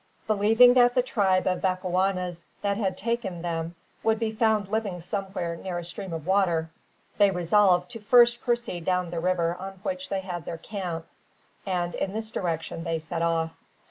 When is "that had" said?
2.63-2.97